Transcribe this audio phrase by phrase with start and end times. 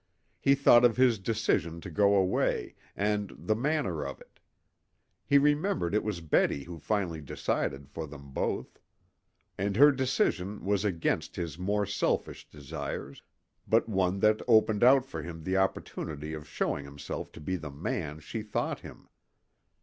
[0.39, 4.39] He thought of his decision to go away, and the manner of it.
[5.27, 8.79] He remembered it was Betty who finally decided for them both.
[9.59, 13.21] And her decision was against his more selfish desires,
[13.67, 17.69] but one that opened out for him the opportunity of showing himself to be the
[17.69, 19.07] man she thought him.